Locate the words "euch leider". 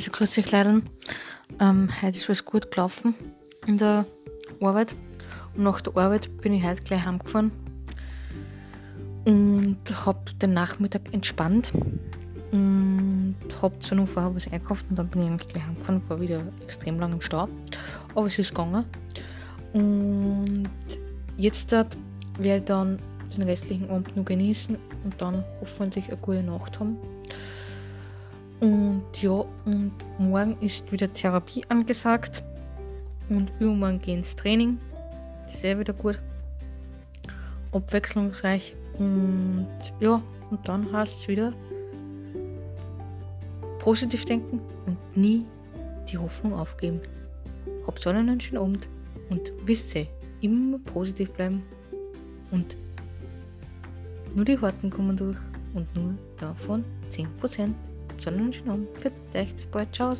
0.38-0.80